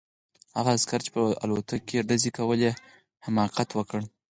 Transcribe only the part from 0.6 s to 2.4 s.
عسکر چې په الوتکو یې ډزې